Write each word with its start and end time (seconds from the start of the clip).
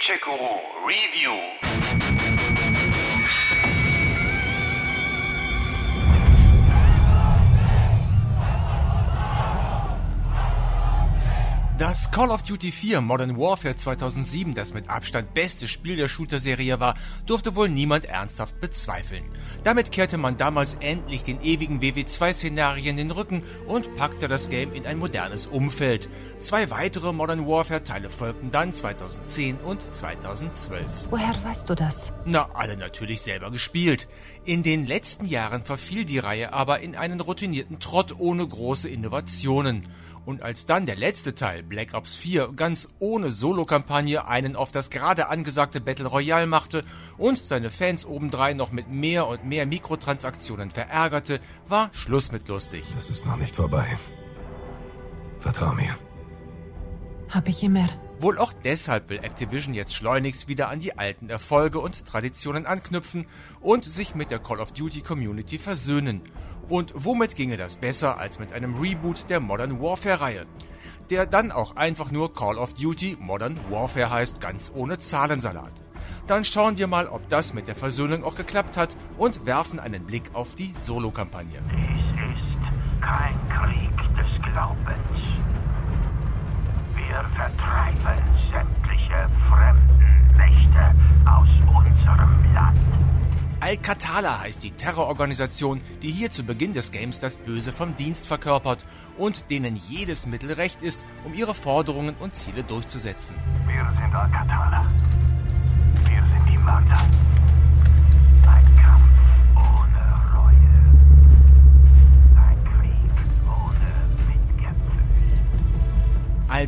Tchekuru 0.00 0.86
Review. 0.86 1.79
Das 11.80 12.10
Call 12.10 12.30
of 12.30 12.42
Duty 12.42 12.72
4 12.72 13.00
Modern 13.00 13.38
Warfare 13.38 13.74
2007, 13.74 14.52
das 14.52 14.74
mit 14.74 14.90
Abstand 14.90 15.32
beste 15.32 15.66
Spiel 15.66 15.96
der 15.96 16.08
Shooter-Serie 16.08 16.78
war, 16.78 16.94
durfte 17.24 17.56
wohl 17.56 17.70
niemand 17.70 18.04
ernsthaft 18.04 18.60
bezweifeln. 18.60 19.24
Damit 19.64 19.90
kehrte 19.90 20.18
man 20.18 20.36
damals 20.36 20.74
endlich 20.74 21.24
den 21.24 21.40
ewigen 21.40 21.80
WW2-Szenarien 21.80 22.98
den 22.98 23.10
Rücken 23.10 23.42
und 23.66 23.96
packte 23.96 24.28
das 24.28 24.50
Game 24.50 24.74
in 24.74 24.84
ein 24.84 24.98
modernes 24.98 25.46
Umfeld. 25.46 26.10
Zwei 26.38 26.68
weitere 26.68 27.14
Modern 27.14 27.46
Warfare-Teile 27.46 28.10
folgten 28.10 28.50
dann 28.50 28.74
2010 28.74 29.56
und 29.64 29.80
2012. 29.80 30.84
Woher 31.08 31.34
weißt 31.44 31.70
du 31.70 31.74
das? 31.74 32.12
Na, 32.26 32.50
alle 32.52 32.76
natürlich 32.76 33.22
selber 33.22 33.50
gespielt. 33.50 34.06
In 34.50 34.64
den 34.64 34.84
letzten 34.84 35.26
Jahren 35.26 35.62
verfiel 35.62 36.04
die 36.04 36.18
Reihe 36.18 36.52
aber 36.52 36.80
in 36.80 36.96
einen 36.96 37.20
routinierten 37.20 37.78
Trott 37.78 38.16
ohne 38.18 38.44
große 38.44 38.88
Innovationen. 38.88 39.84
Und 40.26 40.42
als 40.42 40.66
dann 40.66 40.86
der 40.86 40.96
letzte 40.96 41.36
Teil, 41.36 41.62
Black 41.62 41.94
Ops 41.94 42.16
4, 42.16 42.54
ganz 42.56 42.88
ohne 42.98 43.30
Solo-Kampagne 43.30 44.26
einen 44.26 44.56
auf 44.56 44.72
das 44.72 44.90
gerade 44.90 45.28
angesagte 45.28 45.80
Battle 45.80 46.08
Royale 46.08 46.48
machte 46.48 46.84
und 47.16 47.38
seine 47.38 47.70
Fans 47.70 48.04
obendrein 48.04 48.56
noch 48.56 48.72
mit 48.72 48.88
mehr 48.88 49.28
und 49.28 49.44
mehr 49.44 49.66
Mikrotransaktionen 49.66 50.72
verärgerte, 50.72 51.38
war 51.68 51.90
Schluss 51.92 52.32
mit 52.32 52.48
lustig. 52.48 52.82
Das 52.96 53.08
ist 53.08 53.24
noch 53.24 53.36
nicht 53.36 53.54
vorbei. 53.54 53.86
Vertrau 55.38 55.72
mir. 55.74 55.96
Hab 57.30 57.48
ich 57.48 57.62
immer. 57.62 57.88
Wohl 58.18 58.38
auch 58.38 58.52
deshalb 58.52 59.08
will 59.08 59.18
Activision 59.18 59.72
jetzt 59.72 59.94
schleunigst 59.94 60.48
wieder 60.48 60.68
an 60.68 60.80
die 60.80 60.98
alten 60.98 61.30
Erfolge 61.30 61.78
und 61.78 62.04
Traditionen 62.04 62.66
anknüpfen 62.66 63.26
und 63.60 63.84
sich 63.84 64.14
mit 64.14 64.30
der 64.30 64.40
Call 64.40 64.60
of 64.60 64.72
Duty 64.72 65.00
Community 65.00 65.58
versöhnen. 65.58 66.22
Und 66.68 66.92
womit 66.94 67.36
ginge 67.36 67.56
das 67.56 67.76
besser 67.76 68.18
als 68.18 68.38
mit 68.38 68.52
einem 68.52 68.74
Reboot 68.74 69.30
der 69.30 69.40
Modern 69.40 69.80
Warfare 69.80 70.20
Reihe? 70.20 70.46
Der 71.08 71.24
dann 71.24 71.50
auch 71.50 71.76
einfach 71.76 72.10
nur 72.10 72.34
Call 72.34 72.58
of 72.58 72.74
Duty 72.74 73.16
Modern 73.20 73.58
Warfare 73.70 74.10
heißt, 74.10 74.40
ganz 74.40 74.70
ohne 74.74 74.98
Zahlensalat. 74.98 75.72
Dann 76.26 76.44
schauen 76.44 76.78
wir 76.78 76.86
mal, 76.86 77.08
ob 77.08 77.28
das 77.28 77.54
mit 77.54 77.68
der 77.68 77.76
Versöhnung 77.76 78.24
auch 78.24 78.34
geklappt 78.34 78.76
hat 78.76 78.96
und 79.16 79.46
werfen 79.46 79.80
einen 79.80 80.04
Blick 80.04 80.30
auf 80.34 80.54
die 80.54 80.72
Solo-Kampagne. 80.76 81.62
Dies 81.70 82.10
ist 82.20 83.00
kein 83.00 83.34
Krieg 83.48 83.96
des 84.16 84.52
Glaubens. 84.52 85.59
Wir 87.10 87.24
vertreiben 87.34 88.22
sämtliche 88.52 89.28
fremden 89.48 90.36
Mächte 90.36 90.94
aus 91.28 91.48
unserem 91.66 92.54
Land. 92.54 92.78
Al-Qatala 93.58 94.38
heißt 94.38 94.62
die 94.62 94.70
Terrororganisation, 94.70 95.80
die 96.02 96.12
hier 96.12 96.30
zu 96.30 96.44
Beginn 96.44 96.72
des 96.72 96.92
Games 96.92 97.18
das 97.18 97.34
Böse 97.34 97.72
vom 97.72 97.96
Dienst 97.96 98.28
verkörpert 98.28 98.84
und 99.18 99.50
denen 99.50 99.74
jedes 99.74 100.24
Mittel 100.26 100.52
recht 100.52 100.82
ist, 100.82 101.04
um 101.24 101.34
ihre 101.34 101.56
Forderungen 101.56 102.14
und 102.20 102.32
Ziele 102.32 102.62
durchzusetzen. 102.62 103.34
Wir 103.66 103.92
sind 104.00 104.14
Al-Qatala. 104.14 104.86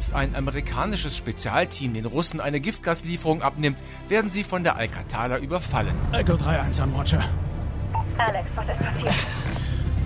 Als 0.02 0.12
ein 0.14 0.34
amerikanisches 0.34 1.16
Spezialteam 1.16 1.94
den 1.94 2.06
Russen 2.06 2.40
eine 2.40 2.58
Giftgaslieferung 2.58 3.40
abnimmt, 3.40 3.78
werden 4.08 4.30
sie 4.30 4.42
von 4.42 4.64
der 4.64 4.74
Al-Qatala 4.74 5.38
überfallen. 5.38 5.94
Echo 6.10 6.32
3-1 6.32 6.82
an 6.82 6.92
Watcher. 6.96 7.24
Alex, 8.18 8.48
was 8.56 8.66
ist 8.66 8.80
passiert? 8.80 9.14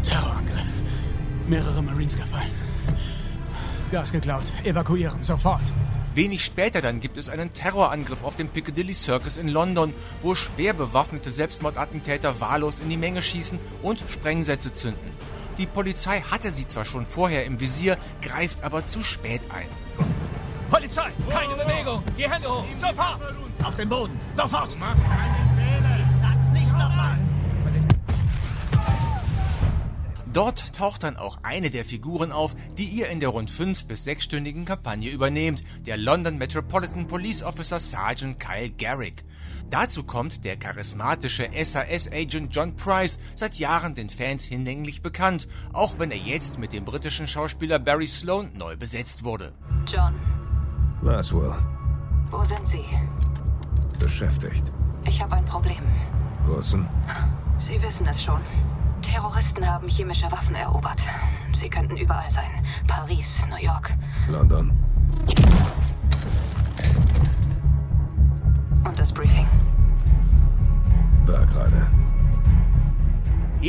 Terrorangriff. 0.03 0.71
Mehrere 1.49 1.83
Marines 1.83 2.15
gefallen. 2.15 2.51
Gas 3.91 4.13
geklaut. 4.13 4.53
Evakuieren, 4.65 5.23
sofort. 5.23 5.73
Wenig 6.15 6.45
später 6.45 6.83
dann 6.83 7.01
gibt 7.01 7.17
es 7.17 7.31
einen 7.31 7.55
Terrorangriff 7.55 8.23
auf 8.23 8.37
dem 8.37 8.49
Piccadilly 8.49 8.93
Circus 8.93 9.39
in 9.39 9.49
London, 9.49 9.95
wo 10.21 10.35
schwer 10.35 10.75
bewaffnete 10.75 11.31
Selbstmordattentäter 11.31 12.39
wahllos 12.39 12.81
in 12.81 12.91
die 12.91 12.99
Menge 12.99 13.23
schießen 13.23 13.59
und 13.83 14.05
Sprengsätze 14.11 14.75
zünden. 14.75 15.11
Die 15.59 15.67
Polizei 15.67 16.21
hatte 16.21 16.51
sie 16.51 16.67
zwar 16.67 16.85
schon 16.85 17.07
vorher 17.07 17.45
im 17.47 17.59
Visier, 17.61 17.97
greift 18.21 18.63
aber 18.63 18.85
zu 18.85 19.03
spät 19.03 19.41
ein. 19.49 19.69
Polizei! 20.71 21.11
Keine 21.31 21.55
Bewegung! 21.55 22.03
Die 22.19 22.29
Hände 22.29 22.49
hoch! 22.49 22.65
Sofort! 22.77 23.21
Auf 23.65 23.75
den 23.75 23.89
Boden. 23.89 24.21
Sofort. 24.35 24.77
Dort 30.37 30.75
taucht 30.75 31.03
dann 31.03 31.17
auch 31.17 31.39
eine 31.45 31.71
der 31.71 31.87
Figuren 31.87 32.31
auf, 32.31 32.55
die 32.77 32.85
ihr 32.85 33.09
in 33.09 33.21
der 33.21 33.31
rund 33.31 33.51
fünf- 33.51 33.87
bis 33.87 34.05
sechsstündigen 34.05 34.67
Kampagne 34.67 35.09
übernehmt, 35.09 35.65
der 35.87 35.97
London 35.97 36.37
Metropolitan 36.37 37.07
Police 37.07 37.43
Officer 37.43 37.81
Sergeant 37.81 38.39
Kyle 38.39 38.69
Garrick. 38.69 39.25
Dazu 39.71 40.05
kommt 40.05 40.45
der 40.45 40.59
charismatische 40.59 41.49
SAS-Agent 41.55 42.55
John 42.55 42.77
Price, 42.77 43.19
seit 43.35 43.55
Jahren 43.55 43.95
den 43.95 44.11
Fans 44.11 44.45
hinlänglich 44.45 45.01
bekannt, 45.01 45.49
auch 45.73 45.99
wenn 45.99 46.11
er 46.11 46.19
jetzt 46.19 46.59
mit 46.59 46.75
dem 46.75 46.85
britischen 46.85 47.29
Schauspieler 47.29 47.79
Barry 47.79 48.07
Sloan 48.07 48.51
neu 48.59 48.77
besetzt 48.77 49.25
wurde. 49.25 49.55
John, 49.87 50.15
Was 51.01 51.33
wohl? 51.33 51.57
wo 52.31 52.45
sind 52.45 52.69
Sie? 52.71 52.85
Beschäftigt. 53.99 54.71
Ich 55.07 55.19
habe 55.19 55.37
ein 55.37 55.47
Problem. 55.47 55.83
Russen? 56.47 56.87
Sie 57.59 57.81
wissen 57.81 58.07
es 58.07 58.23
schon. 58.23 58.43
Terroristen 59.07 59.65
haben 59.65 59.89
chemische 59.89 60.31
Waffen 60.33 60.57
erobert. 60.57 61.01
Sie 61.55 61.71
könnten 61.71 61.97
überall 61.97 62.29
sein. 62.33 62.67
Paris, 62.89 63.27
New 63.49 63.65
York. 63.65 63.93
London? 64.29 64.73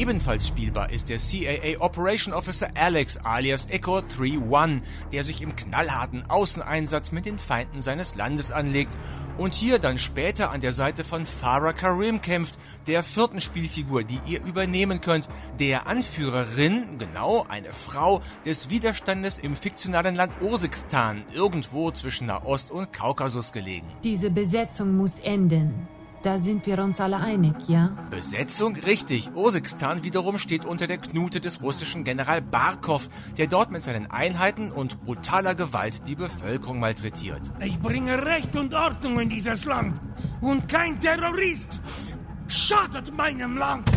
Ebenfalls 0.08 0.48
spielbar 0.48 0.90
ist 0.90 1.10
der 1.10 1.18
CAA 1.18 1.82
Operation 1.82 2.34
Officer 2.34 2.70
Alex 2.76 3.18
alias 3.18 3.68
Echo 3.70 3.98
3-1, 3.98 4.80
der 5.12 5.26
sich 5.26 5.42
im 5.42 5.54
knallharten 5.54 6.24
Außeneinsatz 6.30 7.12
mit 7.12 7.26
den 7.26 7.38
Feinden 7.38 7.82
seines 7.82 8.16
Landes 8.16 8.54
anlegt 8.54 8.94
und 9.38 9.54
hier 9.54 9.80
dann 9.80 9.98
später 9.98 10.52
an 10.52 10.62
der 10.62 10.72
Seite 10.72 11.04
von 11.04 11.26
Farah 11.26 11.74
Karim 11.74 12.22
kämpft, 12.22 12.58
der 12.88 13.04
vierten 13.04 13.42
Spielfigur, 13.42 14.06
die 14.06 14.22
ihr 14.26 14.42
übernehmen 14.46 15.02
könnt, 15.02 15.28
der 15.60 15.88
Anführerin, 15.88 16.98
genau 16.98 17.46
eine 17.50 17.74
Frau, 17.74 18.22
des 18.46 18.70
Widerstandes 18.70 19.38
im 19.40 19.58
fiktionalen 19.58 20.16
Land 20.16 20.32
Ursikstan, 20.42 21.26
irgendwo 21.34 21.92
zwischen 21.92 22.28
Nahost 22.28 22.72
und 22.72 22.94
Kaukasus 22.94 23.52
gelegen. 23.52 23.88
Diese 24.06 24.30
Besetzung 24.30 24.96
muss 24.96 25.20
enden. 25.20 25.86
Da 26.24 26.40
sind 26.40 26.66
wir 26.66 26.80
uns 26.84 27.00
alle 27.00 27.18
einig, 27.18 27.56
ja? 27.68 27.96
Besetzung? 28.10 28.76
Richtig. 28.76 29.30
Ursikstan 29.36 30.04
wiederum 30.04 30.40
steht 30.40 30.66
unter 30.66 30.88
der 30.88 30.98
Knute 30.98 31.40
des 31.40 31.62
russischen 31.62 32.04
General 32.04 32.42
Barkov, 32.42 33.08
der 33.38 33.48
dort 33.48 33.72
mit 33.72 33.84
seinen 33.84 34.10
Einheiten 34.10 34.72
und 34.72 35.06
brutaler 35.06 35.54
Gewalt 35.54 36.08
die 36.08 36.16
Bevölkerung 36.16 36.80
malträtiert. 36.80 37.42
Ich 37.64 37.80
bringe 37.80 38.26
Recht 38.26 38.56
und 38.56 38.74
Ordnung 38.74 39.20
in 39.20 39.30
dieses 39.30 39.66
Land. 39.66 40.00
Und 40.42 40.68
kein 40.68 41.00
Terrorist 41.00 41.82
schadet 42.48 43.16
meinem 43.16 43.58
Land. 43.58 43.90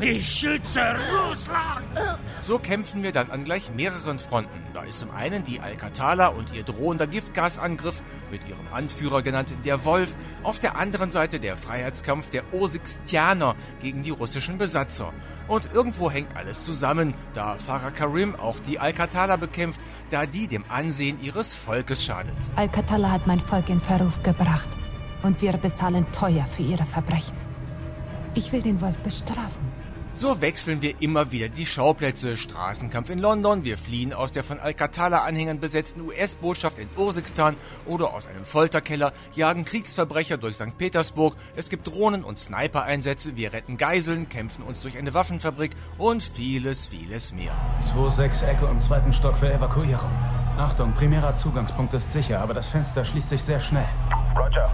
Ich 0.00 0.26
schütze 0.26 0.80
Russland. 1.28 2.18
So 2.40 2.58
kämpfen 2.58 3.02
wir 3.02 3.12
dann 3.12 3.30
an 3.30 3.44
gleich 3.44 3.70
mehreren 3.74 4.18
Fronten. 4.18 4.58
Da 4.72 4.82
ist 4.84 5.00
zum 5.00 5.10
einen 5.10 5.44
die 5.44 5.60
Al-Qatala 5.60 6.28
und 6.28 6.54
ihr 6.54 6.62
drohender 6.62 7.06
Giftgasangriff, 7.06 8.02
mit 8.30 8.48
ihrem 8.48 8.66
Anführer 8.72 9.22
genannt 9.22 9.52
der 9.64 9.84
Wolf, 9.84 10.14
auf 10.42 10.58
der 10.58 10.76
anderen 10.76 11.10
Seite 11.10 11.40
der 11.40 11.56
Freiheitskampf 11.56 12.30
der 12.30 12.52
Osikstianer 12.52 13.56
gegen 13.80 14.02
die 14.02 14.10
russischen 14.10 14.58
Besatzer. 14.58 15.12
Und 15.48 15.72
irgendwo 15.72 16.10
hängt 16.10 16.36
alles 16.36 16.64
zusammen, 16.64 17.14
da 17.34 17.56
Farah 17.56 17.90
Karim 17.90 18.36
auch 18.36 18.58
die 18.60 18.78
Al-Qatala 18.78 19.36
bekämpft, 19.36 19.80
da 20.10 20.26
die 20.26 20.46
dem 20.46 20.64
Ansehen 20.68 21.20
ihres 21.20 21.54
Volkes 21.54 22.04
schadet. 22.04 22.36
Al-Qatala 22.56 23.10
hat 23.10 23.26
mein 23.26 23.40
Volk 23.40 23.68
in 23.68 23.80
Verruf 23.80 24.22
gebracht. 24.22 24.70
Und 25.22 25.42
wir 25.42 25.52
bezahlen 25.54 26.06
teuer 26.12 26.46
für 26.46 26.62
ihre 26.62 26.84
Verbrechen. 26.84 27.36
Ich 28.34 28.52
will 28.52 28.62
den 28.62 28.80
Wolf 28.80 29.00
bestrafen. 29.00 29.70
So 30.12 30.40
wechseln 30.40 30.82
wir 30.82 31.00
immer 31.00 31.30
wieder 31.30 31.48
die 31.48 31.64
Schauplätze. 31.64 32.36
Straßenkampf 32.36 33.10
in 33.10 33.20
London, 33.20 33.64
wir 33.64 33.78
fliehen 33.78 34.12
aus 34.12 34.32
der 34.32 34.42
von 34.42 34.58
Al-Qatala-Anhängern 34.58 35.60
besetzten 35.60 36.00
US-Botschaft 36.02 36.78
in 36.78 36.88
Ursikstan 36.96 37.56
oder 37.86 38.12
aus 38.12 38.26
einem 38.26 38.44
Folterkeller, 38.44 39.12
jagen 39.34 39.64
Kriegsverbrecher 39.64 40.36
durch 40.36 40.56
St. 40.56 40.76
Petersburg, 40.76 41.36
es 41.56 41.70
gibt 41.70 41.86
Drohnen- 41.86 42.24
und 42.24 42.38
Sniper-Einsätze, 42.38 43.36
wir 43.36 43.52
retten 43.52 43.76
Geiseln, 43.76 44.28
kämpfen 44.28 44.64
uns 44.64 44.82
durch 44.82 44.98
eine 44.98 45.14
Waffenfabrik 45.14 45.72
und 45.96 46.22
vieles, 46.22 46.86
vieles 46.86 47.32
mehr. 47.32 47.52
2-6 47.94 48.44
Echo 48.46 48.66
im 48.66 48.80
zweiten 48.80 49.12
Stock 49.12 49.38
für 49.38 49.50
Evakuierung. 49.50 50.10
Achtung, 50.58 50.92
primärer 50.92 51.36
Zugangspunkt 51.36 51.94
ist 51.94 52.12
sicher, 52.12 52.40
aber 52.40 52.52
das 52.52 52.66
Fenster 52.66 53.04
schließt 53.04 53.28
sich 53.28 53.42
sehr 53.42 53.60
schnell. 53.60 53.88
Roger. 54.36 54.70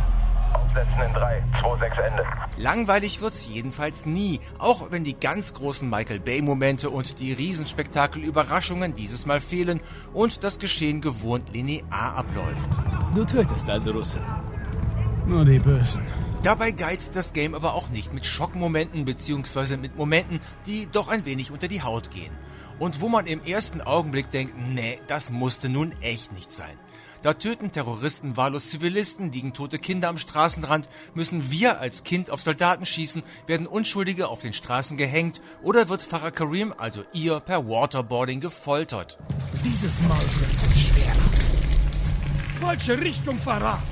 Aufsetzen 0.76 1.02
in 1.02 1.12
3, 1.14 1.42
2, 1.60 1.78
6 1.78 1.98
Ende. 1.98 2.24
Langweilig 2.58 3.20
wird's 3.20 3.46
jedenfalls 3.46 4.04
nie, 4.04 4.40
auch 4.58 4.90
wenn 4.90 5.04
die 5.04 5.18
ganz 5.18 5.54
großen 5.54 5.88
Michael 5.88 6.20
Bay-Momente 6.20 6.90
und 6.90 7.18
die 7.18 7.32
Riesenspektakel-Überraschungen 7.32 8.94
dieses 8.94 9.24
Mal 9.26 9.40
fehlen 9.40 9.80
und 10.12 10.44
das 10.44 10.58
Geschehen 10.58 11.00
gewohnt 11.00 11.52
linear 11.52 12.16
abläuft. 12.16 12.68
Du 13.14 13.24
tötest 13.24 13.70
also 13.70 13.92
Russen. 13.92 14.20
Nur 15.26 15.44
die 15.44 15.58
Bösen. 15.58 16.02
Dabei 16.42 16.70
geizt 16.72 17.16
das 17.16 17.32
Game 17.32 17.54
aber 17.54 17.74
auch 17.74 17.88
nicht 17.88 18.12
mit 18.12 18.26
Schockmomenten 18.26 19.04
beziehungsweise 19.04 19.78
mit 19.78 19.96
Momenten, 19.96 20.40
die 20.66 20.88
doch 20.92 21.08
ein 21.08 21.24
wenig 21.24 21.50
unter 21.50 21.68
die 21.68 21.82
Haut 21.82 22.10
gehen. 22.10 22.32
Und 22.78 23.00
wo 23.00 23.08
man 23.08 23.26
im 23.26 23.42
ersten 23.42 23.80
Augenblick 23.80 24.30
denkt, 24.30 24.54
nee, 24.58 25.00
das 25.06 25.30
musste 25.30 25.70
nun 25.70 25.92
echt 26.02 26.32
nicht 26.32 26.52
sein. 26.52 26.76
Da 27.26 27.34
töten 27.34 27.72
Terroristen 27.72 28.36
wahllos 28.36 28.70
Zivilisten, 28.70 29.32
liegen 29.32 29.52
tote 29.52 29.80
Kinder 29.80 30.10
am 30.10 30.16
Straßenrand, 30.16 30.88
müssen 31.12 31.50
wir 31.50 31.80
als 31.80 32.04
Kind 32.04 32.30
auf 32.30 32.40
Soldaten 32.40 32.86
schießen, 32.86 33.24
werden 33.48 33.66
Unschuldige 33.66 34.28
auf 34.28 34.42
den 34.42 34.52
Straßen 34.52 34.96
gehängt 34.96 35.40
oder 35.60 35.88
wird 35.88 36.02
Farah 36.02 36.30
Karim, 36.30 36.72
also 36.78 37.02
ihr, 37.12 37.40
per 37.40 37.66
Waterboarding 37.66 38.38
gefoltert. 38.38 39.18
Dieses 39.64 40.00
Mal 40.02 40.20
wird 40.20 40.70
es 40.70 40.80
schwer. 40.80 41.16
Falsche 42.60 43.00
Richtung, 43.00 43.40
Farah. 43.40 43.82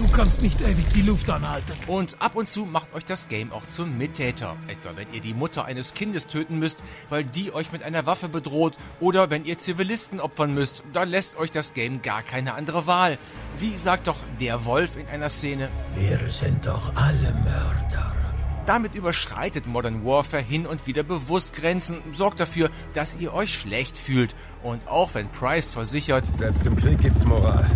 Du 0.00 0.08
kannst 0.08 0.40
nicht 0.40 0.62
ewig 0.62 0.86
die 0.94 1.02
Luft 1.02 1.28
anhalten. 1.28 1.74
Und 1.86 2.16
ab 2.20 2.34
und 2.34 2.48
zu 2.48 2.64
macht 2.64 2.94
euch 2.94 3.04
das 3.04 3.28
Game 3.28 3.52
auch 3.52 3.66
zum 3.66 3.98
Mittäter. 3.98 4.56
Etwa 4.66 4.96
wenn 4.96 5.12
ihr 5.12 5.20
die 5.20 5.34
Mutter 5.34 5.66
eines 5.66 5.92
Kindes 5.92 6.26
töten 6.26 6.58
müsst, 6.58 6.82
weil 7.10 7.22
die 7.22 7.52
euch 7.52 7.70
mit 7.70 7.82
einer 7.82 8.06
Waffe 8.06 8.30
bedroht. 8.30 8.78
Oder 8.98 9.28
wenn 9.28 9.44
ihr 9.44 9.58
Zivilisten 9.58 10.18
opfern 10.18 10.54
müsst, 10.54 10.84
dann 10.94 11.10
lässt 11.10 11.36
euch 11.36 11.50
das 11.50 11.74
Game 11.74 12.00
gar 12.00 12.22
keine 12.22 12.54
andere 12.54 12.86
Wahl. 12.86 13.18
Wie 13.58 13.76
sagt 13.76 14.06
doch 14.06 14.16
der 14.40 14.64
Wolf 14.64 14.96
in 14.96 15.06
einer 15.06 15.28
Szene? 15.28 15.68
Wir 15.94 16.18
sind 16.30 16.64
doch 16.64 16.96
alle 16.96 17.34
Mörder. 17.44 18.16
Damit 18.64 18.94
überschreitet 18.94 19.66
Modern 19.66 20.02
Warfare 20.02 20.42
hin 20.42 20.66
und 20.66 20.86
wieder 20.86 21.02
bewusst 21.02 21.52
Grenzen, 21.52 21.98
sorgt 22.12 22.40
dafür, 22.40 22.70
dass 22.94 23.16
ihr 23.16 23.34
euch 23.34 23.52
schlecht 23.52 23.98
fühlt. 23.98 24.34
Und 24.62 24.80
auch 24.88 25.12
wenn 25.12 25.26
Price 25.26 25.70
versichert, 25.70 26.24
Selbst 26.34 26.64
im 26.64 26.76
Krieg 26.76 27.02
gibt's 27.02 27.26
Moral. 27.26 27.70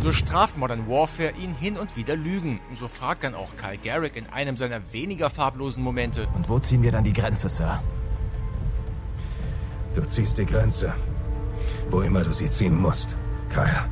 So 0.00 0.12
straft 0.12 0.56
Modern 0.56 0.88
Warfare 0.88 1.32
ihn 1.32 1.54
hin 1.54 1.76
und 1.76 1.96
wieder 1.96 2.16
Lügen. 2.16 2.60
So 2.74 2.88
fragt 2.88 3.22
dann 3.22 3.34
auch 3.34 3.56
Kyle 3.56 3.78
Garrick 3.78 4.16
in 4.16 4.26
einem 4.26 4.56
seiner 4.56 4.92
weniger 4.92 5.28
farblosen 5.30 5.82
Momente. 5.82 6.26
Und 6.34 6.48
wo 6.48 6.58
ziehen 6.58 6.82
wir 6.82 6.90
dann 6.90 7.04
die 7.04 7.12
Grenze, 7.12 7.48
Sir? 7.48 7.82
Du 9.94 10.02
ziehst 10.02 10.38
die 10.38 10.46
Grenze. 10.46 10.94
Wo 11.90 12.00
immer 12.00 12.22
du 12.22 12.32
sie 12.32 12.48
ziehen 12.48 12.80
musst. 12.80 13.16
Kyle. 13.50 13.88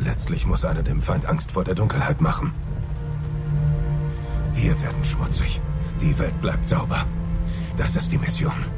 Letztlich 0.00 0.46
muss 0.46 0.64
einer 0.64 0.82
dem 0.82 1.00
Feind 1.00 1.26
Angst 1.26 1.52
vor 1.52 1.64
der 1.64 1.74
Dunkelheit 1.74 2.20
machen. 2.20 2.54
Wir 4.52 4.80
werden 4.82 5.04
schmutzig. 5.04 5.60
Die 6.00 6.18
Welt 6.18 6.40
bleibt 6.40 6.64
sauber. 6.64 7.04
Das 7.76 7.96
ist 7.96 8.12
die 8.12 8.18
Mission. 8.18 8.77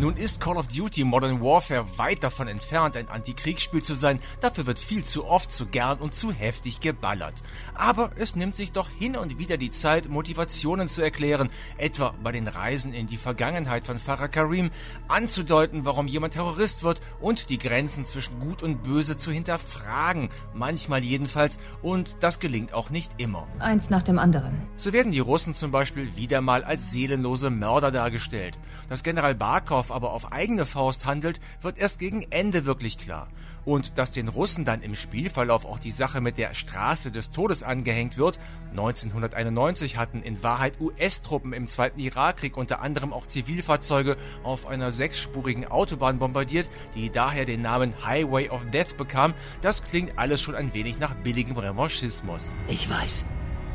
Nun 0.00 0.16
ist 0.16 0.40
Call 0.40 0.56
of 0.56 0.68
Duty 0.68 1.02
Modern 1.02 1.40
Warfare 1.40 1.84
weit 1.98 2.22
davon 2.22 2.46
entfernt, 2.46 2.96
ein 2.96 3.08
Antikriegsspiel 3.08 3.82
zu 3.82 3.94
sein. 3.94 4.20
Dafür 4.40 4.66
wird 4.66 4.78
viel 4.78 5.02
zu 5.02 5.26
oft, 5.26 5.50
zu 5.50 5.66
gern 5.66 5.98
und 5.98 6.14
zu 6.14 6.30
heftig 6.30 6.78
geballert. 6.78 7.34
Aber 7.74 8.12
es 8.14 8.36
nimmt 8.36 8.54
sich 8.54 8.70
doch 8.70 8.88
hin 8.88 9.16
und 9.16 9.40
wieder 9.40 9.56
die 9.56 9.70
Zeit, 9.70 10.08
Motivationen 10.08 10.86
zu 10.86 11.02
erklären, 11.02 11.50
etwa 11.78 12.14
bei 12.22 12.30
den 12.30 12.46
Reisen 12.46 12.94
in 12.94 13.08
die 13.08 13.16
Vergangenheit 13.16 13.86
von 13.86 13.98
Farah 13.98 14.28
Karim, 14.28 14.70
anzudeuten, 15.08 15.84
warum 15.84 16.06
jemand 16.06 16.34
Terrorist 16.34 16.84
wird 16.84 17.00
und 17.20 17.50
die 17.50 17.58
Grenzen 17.58 18.06
zwischen 18.06 18.38
Gut 18.38 18.62
und 18.62 18.84
Böse 18.84 19.16
zu 19.16 19.32
hinterfragen, 19.32 20.30
manchmal 20.54 21.02
jedenfalls, 21.02 21.58
und 21.82 22.18
das 22.20 22.38
gelingt 22.38 22.72
auch 22.72 22.90
nicht 22.90 23.10
immer. 23.18 23.48
Eins 23.58 23.90
nach 23.90 24.04
dem 24.04 24.20
anderen. 24.20 24.62
So 24.76 24.92
werden 24.92 25.10
die 25.10 25.18
Russen 25.18 25.54
zum 25.54 25.72
Beispiel 25.72 26.14
wieder 26.14 26.40
mal 26.40 26.62
als 26.62 26.92
seelenlose 26.92 27.50
Mörder 27.50 27.90
dargestellt. 27.90 28.60
Dass 28.88 29.02
General 29.02 29.34
Barkov 29.34 29.87
aber 29.90 30.12
auf 30.12 30.32
eigene 30.32 30.66
Faust 30.66 31.06
handelt, 31.06 31.40
wird 31.62 31.78
erst 31.78 31.98
gegen 31.98 32.26
Ende 32.30 32.66
wirklich 32.66 32.98
klar. 32.98 33.28
Und 33.64 33.98
dass 33.98 34.12
den 34.12 34.28
Russen 34.28 34.64
dann 34.64 34.82
im 34.82 34.94
Spielverlauf 34.94 35.66
auch 35.66 35.78
die 35.78 35.90
Sache 35.90 36.20
mit 36.20 36.38
der 36.38 36.54
Straße 36.54 37.10
des 37.10 37.30
Todes 37.30 37.62
angehängt 37.62 38.16
wird, 38.16 38.38
1991 38.70 39.96
hatten 39.96 40.22
in 40.22 40.42
Wahrheit 40.42 40.80
US-Truppen 40.80 41.52
im 41.52 41.66
Zweiten 41.66 42.00
Irakkrieg 42.00 42.56
unter 42.56 42.80
anderem 42.80 43.12
auch 43.12 43.26
Zivilfahrzeuge 43.26 44.16
auf 44.42 44.66
einer 44.66 44.90
sechsspurigen 44.90 45.66
Autobahn 45.66 46.18
bombardiert, 46.18 46.70
die 46.94 47.10
daher 47.10 47.44
den 47.44 47.60
Namen 47.60 47.92
Highway 48.06 48.48
of 48.48 48.64
Death 48.70 48.96
bekam, 48.96 49.34
das 49.60 49.84
klingt 49.84 50.18
alles 50.18 50.40
schon 50.40 50.54
ein 50.54 50.72
wenig 50.72 50.98
nach 50.98 51.14
billigem 51.14 51.56
Revanchismus. 51.56 52.54
Ich 52.68 52.88
weiß. 52.88 53.26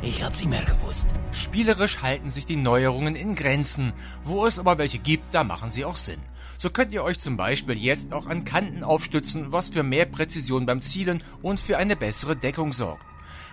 Ich 0.06 0.22
hab's 0.22 0.42
immer 0.42 0.60
gewusst. 0.60 1.08
Spielerisch 1.32 2.02
halten 2.02 2.30
sich 2.30 2.44
die 2.44 2.56
Neuerungen 2.56 3.16
in 3.16 3.34
Grenzen. 3.34 3.94
Wo 4.22 4.44
es 4.44 4.58
aber 4.58 4.76
welche 4.76 4.98
gibt, 4.98 5.34
da 5.34 5.44
machen 5.44 5.70
sie 5.70 5.86
auch 5.86 5.96
Sinn. 5.96 6.20
So 6.58 6.68
könnt 6.68 6.92
ihr 6.92 7.02
euch 7.02 7.18
zum 7.18 7.38
Beispiel 7.38 7.78
jetzt 7.78 8.12
auch 8.12 8.26
an 8.26 8.44
Kanten 8.44 8.84
aufstützen, 8.84 9.50
was 9.50 9.70
für 9.70 9.82
mehr 9.82 10.04
Präzision 10.04 10.66
beim 10.66 10.82
Zielen 10.82 11.22
und 11.40 11.58
für 11.58 11.78
eine 11.78 11.96
bessere 11.96 12.36
Deckung 12.36 12.74
sorgt. 12.74 13.02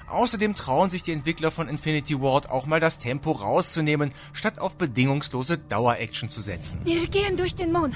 Außerdem 0.10 0.54
trauen 0.56 0.90
sich 0.90 1.04
die 1.04 1.14
Entwickler 1.14 1.52
von 1.52 1.70
Infinity 1.70 2.20
Ward 2.20 2.50
auch 2.50 2.66
mal 2.66 2.82
das 2.82 3.00
Tempo 3.00 3.32
rauszunehmen, 3.32 4.12
statt 4.34 4.60
auf 4.60 4.76
bedingungslose 4.76 5.58
Dauer-Action 5.58 6.28
zu 6.28 6.42
setzen. 6.42 6.82
Wir 6.84 7.08
gehen 7.08 7.38
durch 7.38 7.56
den 7.56 7.72
Mond. 7.72 7.96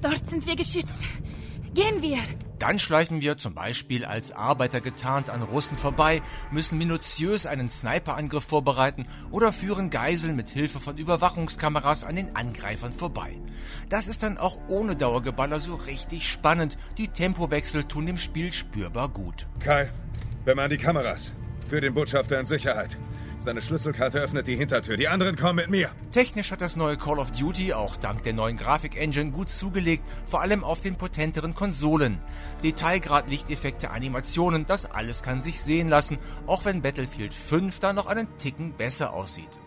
Dort 0.00 0.28
sind 0.28 0.44
wir 0.48 0.56
geschützt. 0.56 1.04
Gehen 1.74 2.02
wir. 2.02 2.18
Dann 2.58 2.78
schleichen 2.78 3.22
wir 3.22 3.38
zum 3.38 3.54
Beispiel 3.54 4.04
als 4.04 4.30
Arbeiter 4.30 4.80
getarnt 4.80 5.30
an 5.30 5.42
Russen 5.42 5.78
vorbei, 5.78 6.20
müssen 6.50 6.76
minutiös 6.78 7.46
einen 7.46 7.70
Sniperangriff 7.70 8.44
vorbereiten 8.44 9.06
oder 9.30 9.52
führen 9.52 9.88
Geiseln 9.88 10.36
mit 10.36 10.50
Hilfe 10.50 10.78
von 10.78 10.98
Überwachungskameras 10.98 12.04
an 12.04 12.14
den 12.14 12.36
Angreifern 12.36 12.92
vorbei. 12.92 13.38
Das 13.88 14.06
ist 14.06 14.22
dann 14.22 14.36
auch 14.36 14.58
ohne 14.68 14.96
Dauergeballer 14.96 15.60
so 15.60 15.74
richtig 15.74 16.28
spannend. 16.28 16.76
Die 16.98 17.08
Tempowechsel 17.08 17.84
tun 17.84 18.06
dem 18.06 18.18
Spiel 18.18 18.52
spürbar 18.52 19.08
gut. 19.08 19.46
Kai, 19.58 19.90
bemann 20.44 20.70
die 20.70 20.78
Kameras. 20.78 21.32
Für 21.66 21.80
den 21.80 21.94
Botschafter 21.94 22.38
in 22.38 22.46
Sicherheit. 22.46 22.98
Seine 23.42 23.60
Schlüsselkarte 23.60 24.20
öffnet 24.20 24.46
die 24.46 24.54
Hintertür. 24.54 24.96
Die 24.96 25.08
anderen 25.08 25.34
kommen 25.34 25.56
mit 25.56 25.68
mir. 25.68 25.90
Technisch 26.12 26.52
hat 26.52 26.60
das 26.60 26.76
neue 26.76 26.96
Call 26.96 27.18
of 27.18 27.32
Duty 27.32 27.72
auch 27.72 27.96
dank 27.96 28.22
der 28.22 28.34
neuen 28.34 28.56
Grafik-Engine 28.56 29.32
gut 29.32 29.48
zugelegt, 29.48 30.04
vor 30.26 30.42
allem 30.42 30.62
auf 30.62 30.80
den 30.80 30.94
potenteren 30.94 31.52
Konsolen. 31.52 32.20
Detailgrad, 32.62 33.28
Lichteffekte, 33.28 33.90
Animationen, 33.90 34.64
das 34.66 34.88
alles 34.88 35.24
kann 35.24 35.40
sich 35.40 35.60
sehen 35.60 35.88
lassen, 35.88 36.18
auch 36.46 36.64
wenn 36.64 36.82
Battlefield 36.82 37.34
5 37.34 37.80
da 37.80 37.92
noch 37.92 38.06
einen 38.06 38.28
Ticken 38.38 38.74
besser 38.74 39.12
aussieht. 39.12 39.58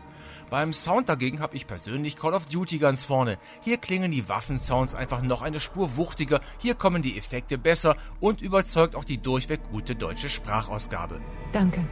Beim 0.49 0.71
Sound 0.71 1.09
dagegen 1.09 1.41
habe 1.41 1.57
ich 1.57 1.67
persönlich 1.67 2.15
Call 2.15 2.33
of 2.33 2.45
Duty 2.45 2.77
ganz 2.77 3.03
vorne. 3.03 3.37
Hier 3.61 3.75
klingen 3.75 4.11
die 4.11 4.29
Waffensounds 4.29 4.95
einfach 4.95 5.21
noch 5.21 5.41
eine 5.41 5.59
Spur 5.59 5.97
wuchtiger, 5.97 6.39
hier 6.59 6.75
kommen 6.75 7.01
die 7.01 7.17
Effekte 7.17 7.57
besser 7.57 7.97
und 8.21 8.39
überzeugt 8.39 8.95
auch 8.95 9.03
die 9.03 9.17
durchweg 9.17 9.59
gute 9.69 9.95
deutsche 9.95 10.29
Sprachausgabe. 10.29 11.19
Danke. 11.51 11.85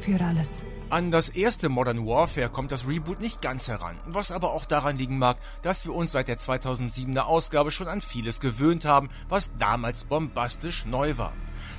Für 0.00 0.20
alles. 0.24 0.64
An 0.90 1.10
das 1.10 1.28
erste 1.28 1.68
Modern 1.68 2.06
Warfare 2.06 2.48
kommt 2.48 2.72
das 2.72 2.88
Reboot 2.88 3.20
nicht 3.20 3.42
ganz 3.42 3.68
heran, 3.68 3.98
was 4.06 4.32
aber 4.32 4.54
auch 4.54 4.64
daran 4.64 4.96
liegen 4.96 5.18
mag, 5.18 5.36
dass 5.60 5.84
wir 5.84 5.94
uns 5.94 6.12
seit 6.12 6.28
der 6.28 6.38
2007er 6.38 7.20
Ausgabe 7.20 7.70
schon 7.70 7.88
an 7.88 8.00
vieles 8.00 8.40
gewöhnt 8.40 8.86
haben, 8.86 9.10
was 9.28 9.58
damals 9.58 10.04
bombastisch 10.04 10.86
neu 10.86 11.18
war. 11.18 11.34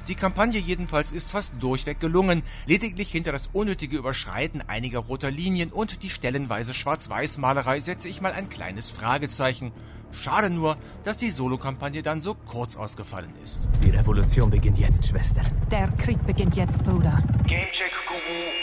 Die 0.08 0.14
Kampagne 0.14 0.60
jedenfalls 0.60 1.12
ist 1.12 1.32
fast 1.32 1.54
durchweg 1.60 2.00
gelungen, 2.00 2.44
lediglich 2.68 3.10
hinter 3.10 3.32
das 3.32 3.48
unnötige 3.52 3.98
Überschreiten 3.98 4.62
einiger 4.68 5.00
roter 5.00 5.32
Linien 5.32 5.72
und 5.72 6.04
die 6.04 6.12
stellenweise 6.12 6.76
Schwarz-Weiß-Malerei 6.76 7.80
setze 7.80 8.10
ich 8.10 8.22
mal 8.22 8.34
ein 8.34 8.50
kleines 8.50 8.92
Fragezeichen. 8.92 9.72
Schade 10.12 10.52
nur, 10.52 10.78
dass 11.04 11.18
die 11.18 11.32
Solo-Kampagne 11.32 12.04
dann 12.04 12.22
so 12.22 12.36
kurz 12.36 12.76
ausgefallen 12.76 13.34
ist. 13.44 13.68
Die 13.84 13.90
Revolution 13.90 14.52
beginnt 14.52 14.78
jetzt, 14.78 15.08
Schwester. 15.08 15.42
Der 15.72 15.88
Krieg 15.98 16.24
beginnt 16.28 16.56
jetzt, 16.56 16.84
Bruder. 16.84 17.24
Gamecheck 17.48 17.92
Guru 18.08 18.59